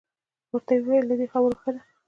ورته 0.51 0.71
یې 0.75 0.81
وویل 0.83 1.05
له 1.07 1.15
دې 1.19 1.27
خبرو 1.33 1.59
ښه 1.61 1.69
ده. 1.75 1.81